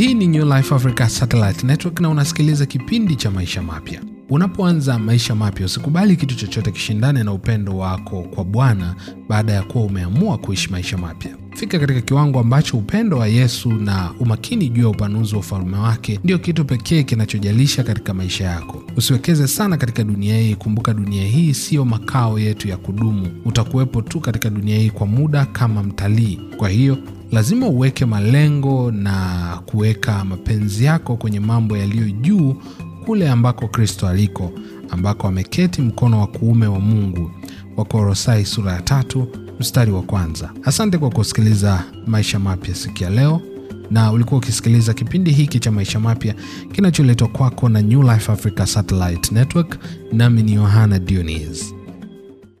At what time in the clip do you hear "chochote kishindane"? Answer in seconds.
6.34-7.22